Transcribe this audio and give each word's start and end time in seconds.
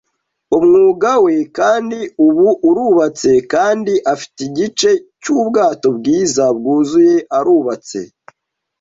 umwuga 0.57 1.09
we, 1.23 1.35
kandi 1.57 1.99
ubu 2.25 2.47
arubatse 2.69 3.31
kandi 3.53 3.93
afite 4.13 4.39
igice 4.49 4.89
cyubwato 5.21 5.87
bwiza 5.97 6.43
bwuzuye, 6.57 7.15
arubatse 7.37 7.99